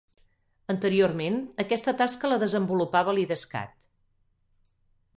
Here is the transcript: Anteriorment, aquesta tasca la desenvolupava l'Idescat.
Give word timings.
Anteriorment, 0.73 1.37
aquesta 1.65 1.95
tasca 2.01 2.33
la 2.33 2.41
desenvolupava 2.47 3.17
l'Idescat. 3.19 3.89